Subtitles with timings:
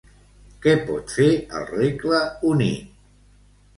[0.63, 1.29] Què pot fer
[1.59, 2.97] el Regle Unit?